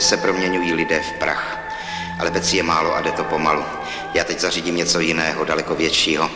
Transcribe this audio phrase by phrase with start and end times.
[0.00, 1.58] se proměňují lidé v prach.
[2.20, 3.64] Ale věcí je málo a jde to pomalu.
[4.14, 6.30] Já teď zařídím něco jiného, daleko většího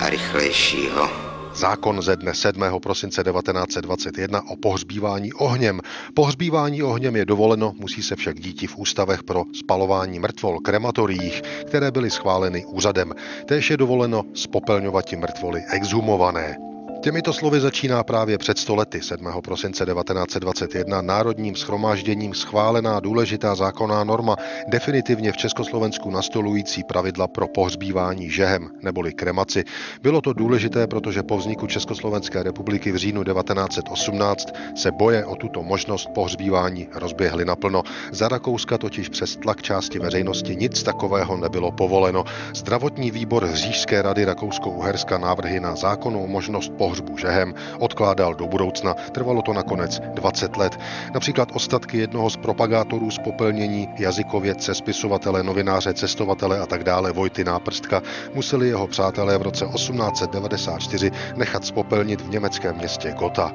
[0.00, 1.26] a rychlejšího.
[1.54, 2.62] Zákon ze dne 7.
[2.82, 5.80] prosince 1921 o pohřbívání ohněm.
[6.14, 11.90] Pohřbívání ohněm je dovoleno, musí se však díti v ústavech pro spalování mrtvol krematoriích, které
[11.90, 13.12] byly schváleny úřadem.
[13.46, 16.56] Též je dovoleno spopelňovat mrtvoly exhumované.
[17.06, 19.26] Těmito slovy začíná právě před stolety 7.
[19.44, 24.36] prosince 1921 národním schromážděním schválená důležitá zákonná norma,
[24.68, 29.64] definitivně v Československu nastolující pravidla pro pohřbívání žehem neboli kremaci.
[30.02, 35.62] Bylo to důležité, protože po vzniku Československé republiky v říjnu 1918 se boje o tuto
[35.62, 37.82] možnost pohřbívání rozběhly naplno.
[38.12, 42.24] Za Rakouska totiž přes tlak části veřejnosti nic takového nebylo povoleno.
[42.54, 48.94] Zdravotní výbor Hřížské rady Rakousko-Uherska návrhy na zákonnou možnost pohřbívání pohřbu žehem odkládal do budoucna.
[49.12, 50.80] Trvalo to nakonec 20 let.
[51.14, 58.02] Například ostatky jednoho z propagátorů spopelnění, jazykovědce, spisovatele, novináře, cestovatele a tak dále Vojty Náprstka
[58.34, 63.52] museli jeho přátelé v roce 1894 nechat spopelnit v německém městě Gotha.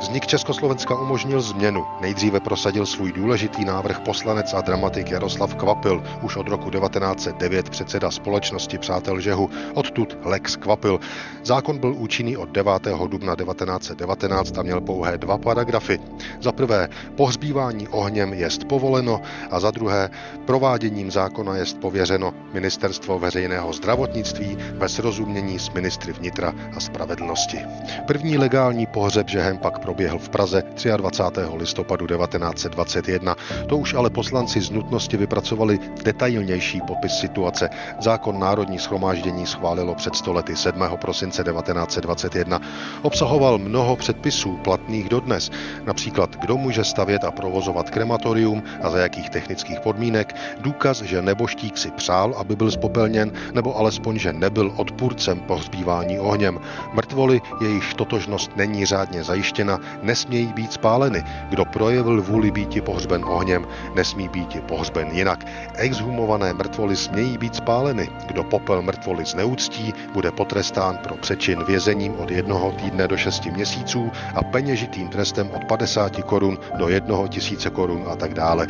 [0.00, 1.84] Vznik Československa umožnil změnu.
[2.00, 8.10] Nejdříve prosadil svůj důležitý návrh poslanec a dramatik Jaroslav Kvapil, už od roku 1909 předseda
[8.10, 11.00] společnosti Přátel Žehu, odtud Lex Kvapil.
[11.42, 16.00] Zákon byl účinný od 9 dubna 1919 a měl pouhé dva paragrafy.
[16.40, 20.10] Za prvé, pohřbívání ohněm jest povoleno a za druhé,
[20.46, 27.58] prováděním zákona jest pověřeno Ministerstvo veřejného zdravotnictví ve srozumění s ministry vnitra a spravedlnosti.
[28.06, 30.62] První legální pohřeb žehem pak proběhl v Praze
[30.96, 31.40] 23.
[31.54, 33.36] listopadu 1921.
[33.68, 37.70] To už ale poslanci z nutnosti vypracovali detailnější popis situace.
[38.00, 40.82] Zákon Národní schromáždění schválilo před stolety 7.
[41.00, 42.60] prosince 1921
[43.02, 45.50] obsahoval mnoho předpisů platných dodnes,
[45.84, 51.78] například kdo může stavět a provozovat krematorium a za jakých technických podmínek, důkaz, že neboštík
[51.78, 56.60] si přál, aby byl spopelněn, nebo alespoň, že nebyl odpůrcem pohřbívání ohněm.
[56.92, 61.24] Mrtvoly, jejichž totožnost není řádně zajištěna, nesmějí být spáleny.
[61.48, 65.46] Kdo projevil vůli býti pohřben ohněm, nesmí být pohřben jinak.
[65.74, 68.08] Exhumované mrtvoly smějí být spáleny.
[68.26, 73.46] Kdo popel mrtvoly zneúctí, bude potrestán pro přečin vězením od jednoho jednoho týdne do 6
[73.46, 78.66] měsíců a peněžitým trestem od 50 korun do 1 tisíce korun a tak dále.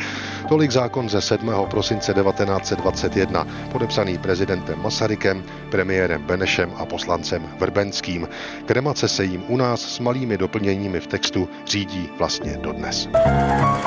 [0.49, 1.53] Tolik zákon ze 7.
[1.69, 8.27] prosince 1921, podepsaný prezidentem Masarykem, premiérem Benešem a poslancem Vrbenským.
[8.65, 13.09] Kremace se jim u nás s malými doplněními v textu řídí vlastně dodnes.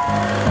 [0.07, 0.44] thank you